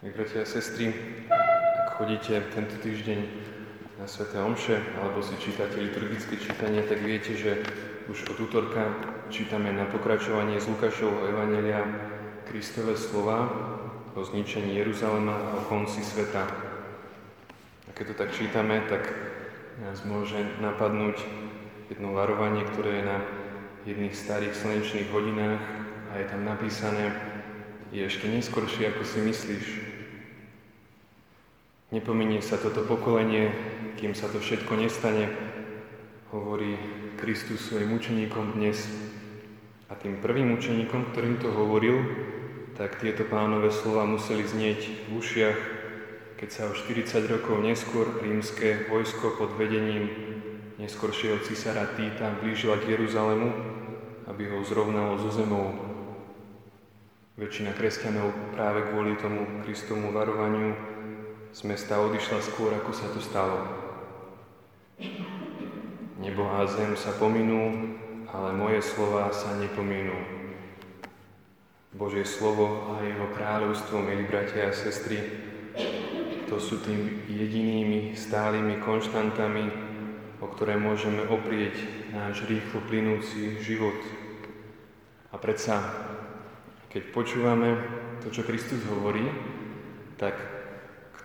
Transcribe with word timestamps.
Milí 0.00 0.16
bratia 0.16 0.40
a 0.40 0.48
sestry, 0.48 0.96
ak 1.28 2.00
chodíte 2.00 2.32
tento 2.56 2.72
týždeň 2.80 3.20
na 4.00 4.08
Sveté 4.08 4.40
Omše 4.40 4.80
alebo 4.96 5.20
si 5.20 5.36
čítate 5.36 5.76
liturgické 5.76 6.40
čítanie, 6.40 6.80
tak 6.88 7.04
viete, 7.04 7.36
že 7.36 7.60
už 8.08 8.32
od 8.32 8.48
útorka 8.48 8.96
čítame 9.28 9.68
na 9.76 9.84
pokračovanie 9.84 10.56
z 10.56 10.72
Lukášovho 10.72 11.28
Evangelia 11.28 11.84
Kristové 12.48 12.96
slova 12.96 13.44
o 14.16 14.24
zničení 14.24 14.80
Jeruzalema 14.80 15.36
a 15.36 15.60
o 15.60 15.68
konci 15.68 16.00
sveta. 16.00 16.48
A 17.84 17.90
keď 17.92 18.16
to 18.16 18.20
tak 18.24 18.32
čítame, 18.32 18.80
tak 18.88 19.04
nás 19.84 20.00
môže 20.08 20.40
napadnúť 20.64 21.20
jedno 21.92 22.16
varovanie, 22.16 22.64
ktoré 22.72 23.04
je 23.04 23.04
na 23.04 23.18
jedných 23.84 24.16
starých 24.16 24.56
slnečných 24.56 25.12
hodinách 25.12 25.60
a 26.08 26.24
je 26.24 26.26
tam 26.32 26.48
napísané, 26.48 27.12
je 27.92 28.00
ešte 28.00 28.32
neskoršie, 28.32 28.96
ako 28.96 29.04
si 29.04 29.20
myslíš. 29.28 29.89
Nepominie 31.90 32.38
sa 32.38 32.54
toto 32.54 32.86
pokolenie, 32.86 33.50
kým 33.98 34.14
sa 34.14 34.30
to 34.30 34.38
všetko 34.38 34.78
nestane, 34.78 35.26
hovorí 36.30 36.78
Kristus 37.18 37.66
svojim 37.66 37.90
učeníkom 37.98 38.54
dnes. 38.54 38.86
A 39.90 39.98
tým 39.98 40.22
prvým 40.22 40.54
učeníkom, 40.54 41.10
ktorým 41.10 41.42
to 41.42 41.50
hovoril, 41.50 41.98
tak 42.78 43.02
tieto 43.02 43.26
pánové 43.26 43.74
slova 43.74 44.06
museli 44.06 44.46
znieť 44.46 45.10
v 45.10 45.18
ušiach, 45.18 45.58
keď 46.38 46.48
sa 46.54 46.70
o 46.70 46.78
40 46.78 47.26
rokov 47.26 47.58
neskôr 47.58 48.06
rímske 48.22 48.86
vojsko 48.86 49.34
pod 49.34 49.58
vedením 49.58 50.14
neskoršieho 50.78 51.42
cisára 51.42 51.90
Týta 51.98 52.38
blížila 52.38 52.78
k 52.78 52.94
Jeruzalemu, 52.94 53.50
aby 54.30 54.46
ho 54.46 54.62
zrovnalo 54.62 55.18
zo 55.18 55.34
zemou 55.34 55.90
Väčšina 57.34 57.74
kresťanov 57.74 58.54
práve 58.54 58.84
kvôli 58.92 59.16
tomu 59.16 59.64
Kristomu 59.64 60.14
varovaniu 60.14 60.99
z 61.50 61.60
mesta 61.66 61.98
odišla 61.98 62.38
skôr, 62.42 62.70
ako 62.74 62.92
sa 62.94 63.06
to 63.10 63.20
stalo. 63.22 63.66
Nebo 66.20 66.46
a 66.46 66.68
zem 66.68 66.94
sa 66.94 67.10
pominú, 67.16 67.94
ale 68.30 68.54
moje 68.54 68.84
slova 68.84 69.32
sa 69.34 69.56
nepominú. 69.58 70.14
Božie 71.90 72.22
slovo 72.22 72.94
a 72.94 73.02
jeho 73.02 73.26
kráľovstvo, 73.34 73.98
milí 73.98 74.28
bratia 74.30 74.70
a 74.70 74.76
sestry, 74.76 75.18
to 76.46 76.62
sú 76.62 76.82
tým 76.82 77.26
jedinými 77.26 78.14
stálymi 78.14 78.78
konštantami, 78.82 79.66
o 80.38 80.46
ktoré 80.46 80.78
môžeme 80.78 81.26
oprieť 81.26 81.74
náš 82.14 82.46
rýchlo 82.46 82.82
plynúci 82.86 83.58
život. 83.62 83.98
A 85.30 85.38
predsa 85.38 85.82
keď 86.90 87.14
počúvame 87.14 87.78
to, 88.18 88.34
čo 88.34 88.42
Kristus 88.42 88.82
hovorí, 88.90 89.22
tak 90.18 90.59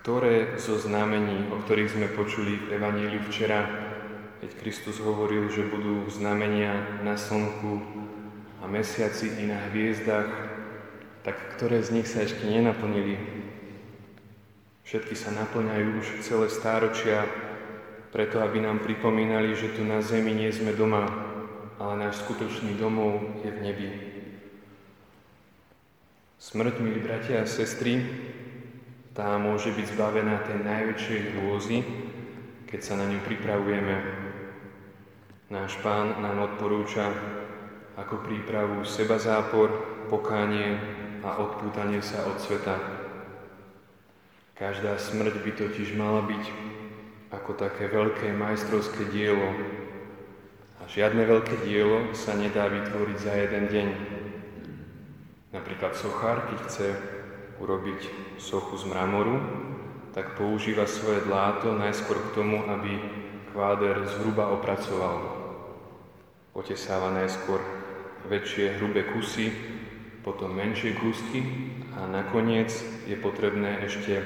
ktoré 0.06 0.62
zo 0.62 0.78
znamení, 0.78 1.50
o 1.50 1.66
ktorých 1.66 1.98
sme 1.98 2.14
počuli 2.14 2.62
v 2.62 2.78
Evaníliu 2.78 3.26
včera, 3.26 3.66
keď 4.38 4.54
Kristus 4.62 5.02
hovoril, 5.02 5.50
že 5.50 5.66
budú 5.66 6.06
znamenia 6.14 7.02
na 7.02 7.18
slnku 7.18 7.82
a 8.62 8.70
mesiaci 8.70 9.42
i 9.42 9.50
na 9.50 9.58
hviezdach, 9.74 10.30
tak 11.26 11.58
ktoré 11.58 11.82
z 11.82 11.98
nich 11.98 12.06
sa 12.06 12.22
ešte 12.22 12.46
nenaplnili. 12.46 13.18
Všetky 14.86 15.18
sa 15.18 15.34
naplňajú 15.34 15.98
už 15.98 16.08
celé 16.22 16.54
stáročia, 16.54 17.26
preto 18.14 18.46
aby 18.46 18.62
nám 18.62 18.86
pripomínali, 18.86 19.58
že 19.58 19.74
tu 19.74 19.82
na 19.82 20.06
zemi 20.06 20.38
nie 20.38 20.54
sme 20.54 20.78
doma, 20.78 21.10
ale 21.82 21.98
náš 21.98 22.22
skutočný 22.22 22.78
domov 22.78 23.42
je 23.42 23.50
v 23.50 23.58
nebi. 23.58 23.90
Smrť, 26.38 26.78
milí 26.78 27.02
bratia 27.02 27.42
a 27.42 27.50
sestry, 27.50 28.06
tá 29.16 29.40
môže 29.40 29.72
byť 29.72 29.96
zbavená 29.96 30.44
tej 30.44 30.60
najväčšej 30.60 31.20
hrôzy, 31.32 31.88
keď 32.68 32.80
sa 32.84 33.00
na 33.00 33.08
ňu 33.08 33.24
pripravujeme. 33.24 33.96
Náš 35.48 35.80
pán 35.80 36.20
nám 36.20 36.52
odporúča 36.52 37.16
ako 37.96 38.28
prípravu 38.28 38.84
seba 38.84 39.16
zápor, 39.16 39.72
pokánie 40.12 40.76
a 41.24 41.40
odpútanie 41.40 42.04
sa 42.04 42.28
od 42.28 42.44
sveta. 42.44 42.76
Každá 44.60 45.00
smrť 45.00 45.40
by 45.48 45.52
totiž 45.64 45.96
mala 45.96 46.20
byť 46.28 46.44
ako 47.32 47.56
také 47.56 47.88
veľké 47.88 48.36
majstrovské 48.36 49.08
dielo. 49.16 49.48
A 50.84 50.92
žiadne 50.92 51.24
veľké 51.24 51.64
dielo 51.64 52.12
sa 52.12 52.36
nedá 52.36 52.68
vytvoriť 52.68 53.18
za 53.18 53.32
jeden 53.32 53.64
deň. 53.72 53.88
Napríklad 55.56 55.96
sochár, 55.96 56.52
keď 56.52 56.60
chce 56.68 56.88
urobiť 57.60 58.02
sochu 58.40 58.76
z 58.76 58.84
mramoru, 58.92 59.38
tak 60.16 60.40
používa 60.40 60.88
svoje 60.88 61.24
dláto 61.28 61.76
najskôr 61.76 62.20
k 62.20 62.34
tomu, 62.36 62.64
aby 62.68 63.00
kváder 63.52 64.08
zhruba 64.08 64.52
opracoval. 64.52 65.44
Otesáva 66.56 67.12
najskôr 67.12 67.60
väčšie 68.32 68.80
hrubé 68.80 69.12
kusy, 69.12 69.52
potom 70.24 70.56
menšie 70.58 70.98
kúsky 70.98 71.44
a 71.94 72.10
nakoniec 72.10 72.74
je 73.06 73.16
potrebné 73.20 73.86
ešte 73.86 74.24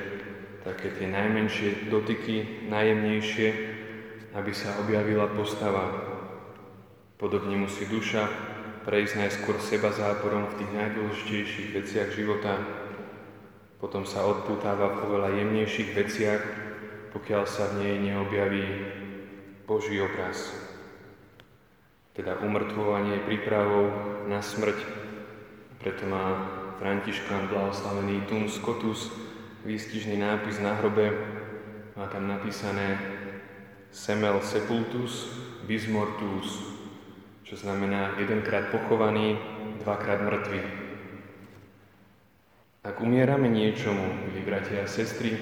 také 0.63 0.93
tie 0.95 1.09
najmenšie 1.09 1.89
dotyky, 1.91 2.69
najjemnejšie, 2.69 3.47
aby 4.37 4.51
sa 4.53 4.77
objavila 4.79 5.27
postava. 5.27 5.89
Podobne 7.19 7.59
musí 7.59 7.83
duša 7.89 8.29
prejsť 8.87 9.13
najskôr 9.19 9.57
seba 9.59 9.91
záporom 9.91 10.47
v 10.53 10.57
tých 10.63 10.71
najdôležitejších 10.71 11.69
veciach 11.75 12.09
života, 12.15 12.57
potom 13.79 14.03
sa 14.03 14.27
odpútáva 14.27 14.91
v 14.91 14.97
oveľa 15.07 15.29
jemnejších 15.39 15.89
veciach, 15.95 16.41
pokiaľ 17.15 17.43
sa 17.47 17.71
v 17.71 17.79
nej 17.79 17.95
neobjaví 18.11 18.65
Boží 19.63 19.97
obraz. 20.03 20.51
Teda 22.11 22.35
umrtvovanie 22.43 23.23
prípravou 23.23 23.87
na 24.27 24.43
smrť. 24.43 24.75
Preto 25.79 26.03
má 26.11 26.25
Františkán 26.75 27.47
blahoslavený 27.47 28.27
Tun 28.27 28.51
Scotus 28.51 29.07
výstižný 29.63 30.19
nápis 30.19 30.59
na 30.59 30.75
hrobe. 30.79 31.11
Má 31.95 32.11
tam 32.11 32.27
napísané 32.27 32.99
Semel 33.89 34.37
sepultus 34.45 35.33
bis 35.65 35.89
mortus, 35.89 36.61
čo 37.41 37.57
znamená 37.57 38.13
jedenkrát 38.21 38.69
pochovaný, 38.69 39.39
dvakrát 39.81 40.21
mŕtvy. 40.21 40.78
Ak 42.89 42.97
umierame 43.05 43.53
niečomu, 43.53 44.01
milí 44.01 44.41
bratia 44.41 44.81
a 44.81 44.89
sestry, 44.89 45.37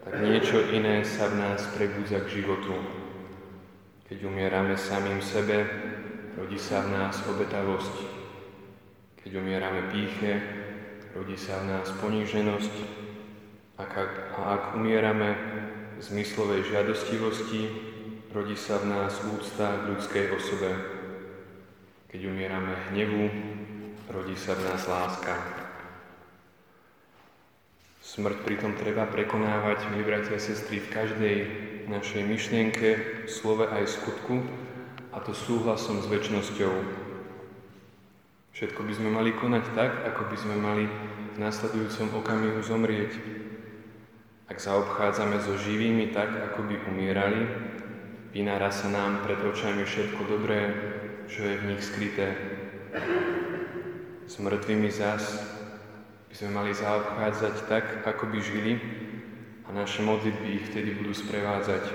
tak 0.00 0.24
niečo 0.24 0.72
iné 0.72 1.04
sa 1.04 1.28
v 1.28 1.36
nás 1.36 1.60
prebudza 1.76 2.24
k 2.24 2.40
životu. 2.40 2.80
Keď 4.08 4.24
umierame 4.24 4.72
samým 4.72 5.20
sebe, 5.20 5.68
rodí 6.32 6.56
sa 6.56 6.80
v 6.80 6.96
nás 6.96 7.20
obetavosť. 7.28 8.08
Keď 9.20 9.30
umierame 9.36 9.92
píche, 9.92 10.40
rodí 11.12 11.36
sa 11.36 11.60
v 11.60 11.76
nás 11.76 11.92
poníženosť. 12.00 12.74
A 13.76 13.84
ak, 13.84 13.92
a 14.32 14.40
ak 14.56 14.62
umierame 14.80 15.36
zmyslovej 16.00 16.72
žiadostivosti, 16.72 17.68
rodí 18.32 18.56
sa 18.56 18.80
v 18.80 18.96
nás 18.96 19.12
úcta 19.28 19.84
k 19.84 19.92
ľudskej 19.92 20.24
osobe. 20.32 20.72
Keď 22.08 22.20
umierame 22.32 22.80
hnevu, 22.88 23.28
rodí 24.08 24.40
sa 24.40 24.56
v 24.56 24.72
nás 24.72 24.88
láska. 24.88 25.65
Smrť 28.06 28.38
pritom 28.46 28.78
treba 28.78 29.02
prekonávať, 29.02 29.90
milí 29.90 30.06
bratia 30.06 30.38
a 30.38 30.40
sestry, 30.40 30.78
v 30.78 30.94
každej 30.94 31.36
našej 31.90 32.22
myšlienke, 32.22 32.88
slove 33.26 33.66
aj 33.66 33.82
skutku, 33.98 34.46
a 35.10 35.18
to 35.18 35.34
súhlasom 35.34 35.98
s 35.98 36.06
väčšnosťou. 36.06 36.74
Všetko 38.54 38.80
by 38.86 38.92
sme 38.94 39.10
mali 39.10 39.34
konať 39.34 39.74
tak, 39.74 40.06
ako 40.06 40.22
by 40.30 40.36
sme 40.38 40.54
mali 40.54 40.86
v 41.34 41.36
následujúcom 41.42 42.22
okamihu 42.22 42.62
zomrieť. 42.62 43.10
Ak 44.46 44.62
zaobchádzame 44.62 45.42
so 45.42 45.58
živými 45.58 46.14
tak, 46.14 46.30
ako 46.30 46.62
by 46.62 46.78
umierali, 46.86 47.42
vynára 48.30 48.70
sa 48.70 48.86
nám 48.86 49.26
pred 49.26 49.42
očami 49.42 49.82
všetko 49.82 50.30
dobré, 50.30 50.60
čo 51.26 51.42
je 51.42 51.58
v 51.58 51.74
nich 51.74 51.82
skryté. 51.82 52.38
S 54.30 54.38
mŕtvými 54.38 54.94
zas 54.94 55.56
sme 56.36 56.52
mali 56.52 56.76
zaobchádzať 56.76 57.54
tak, 57.64 58.04
ako 58.04 58.28
by 58.28 58.38
žili 58.44 58.76
a 59.64 59.72
naše 59.72 60.04
modlitby 60.04 60.60
ich 60.60 60.68
vtedy 60.68 60.92
budú 60.92 61.16
sprevádzať. 61.16 61.88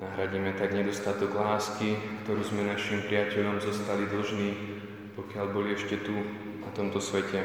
Nahradíme 0.00 0.56
tak 0.56 0.72
nedostatok 0.72 1.36
lásky, 1.36 2.00
ktorú 2.24 2.40
sme 2.40 2.64
našim 2.64 3.04
priateľom 3.04 3.60
zostali 3.60 4.08
dlžní, 4.08 4.50
pokiaľ 5.12 5.46
boli 5.52 5.76
ešte 5.76 6.00
tu, 6.00 6.16
na 6.64 6.72
tomto 6.72 7.04
svete. 7.04 7.44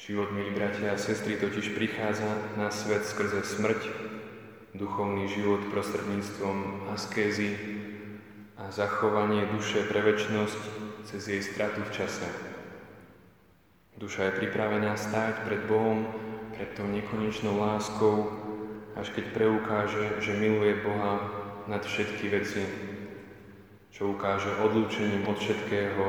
Život, 0.00 0.32
milí 0.32 0.56
bratia 0.56 0.96
a 0.96 0.98
sestry, 0.98 1.36
totiž 1.36 1.76
prichádza 1.76 2.56
na 2.56 2.72
svet 2.72 3.04
skrze 3.04 3.44
smrť, 3.44 3.84
duchovný 4.72 5.28
život 5.28 5.60
prostredníctvom 5.68 6.88
askézy, 6.96 7.52
a 8.60 8.68
zachovanie 8.68 9.48
duše 9.48 9.88
pre 9.88 10.04
väčnosť 10.04 10.60
cez 11.08 11.22
jej 11.28 11.40
stratu 11.40 11.80
v 11.80 11.94
čase. 11.96 12.28
Duša 14.00 14.32
je 14.32 14.38
pripravená 14.40 14.96
stáť 14.96 15.44
pred 15.44 15.60
Bohom, 15.68 16.08
pred 16.56 16.72
tou 16.72 16.88
nekonečnou 16.88 17.60
láskou, 17.60 18.32
až 18.96 19.12
keď 19.12 19.28
preukáže, 19.36 20.24
že 20.24 20.40
miluje 20.40 20.80
Boha 20.80 21.20
nad 21.68 21.84
všetky 21.84 22.32
veci, 22.32 22.64
čo 23.92 24.16
ukáže 24.16 24.56
odlúčením 24.56 25.28
od 25.28 25.36
všetkého, 25.36 26.04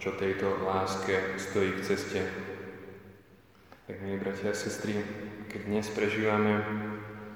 čo 0.00 0.16
tejto 0.16 0.64
láske 0.64 1.36
stojí 1.36 1.76
v 1.76 1.84
ceste. 1.84 2.24
Tak, 3.84 4.00
milí 4.00 4.16
bratia 4.16 4.50
a 4.50 4.56
sestry, 4.56 4.96
keď 5.52 5.68
dnes 5.68 5.92
prežívame 5.92 6.64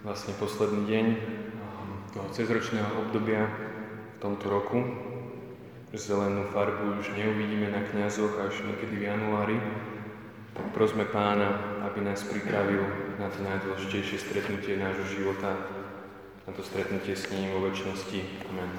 vlastne 0.00 0.32
posledný 0.40 0.88
deň 0.88 1.06
toho 2.16 2.28
cezročného 2.32 3.04
obdobia 3.04 3.44
v 3.44 4.16
tomto 4.24 4.48
roku, 4.48 5.09
zelenú 5.98 6.46
farbu 6.54 7.02
už 7.02 7.10
neuvidíme 7.18 7.70
na 7.70 7.82
kňazoch 7.82 8.38
až 8.46 8.62
niekedy 8.62 8.94
v 9.02 9.06
januári, 9.10 9.58
tak 10.54 10.66
prosme 10.70 11.02
pána, 11.06 11.58
aby 11.90 12.06
nás 12.06 12.22
pripravil 12.22 12.86
na 13.18 13.26
to 13.30 13.42
najdôležitejšie 13.42 14.18
stretnutie 14.22 14.78
nášho 14.78 15.06
života, 15.10 15.58
na 16.46 16.52
to 16.54 16.62
stretnutie 16.62 17.18
s 17.18 17.26
ním 17.34 17.50
vo 17.58 17.66
väčšnosti. 17.66 18.20
Amen. 18.54 18.70